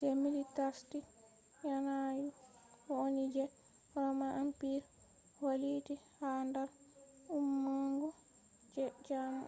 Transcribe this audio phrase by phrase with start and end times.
[0.05, 1.05] je millitarstic
[1.67, 2.27] yanayu
[2.89, 3.43] woni je
[3.95, 4.87] roman empire
[5.41, 6.69] valliti ha dar
[7.37, 8.09] ummungo
[8.73, 9.39] je jamo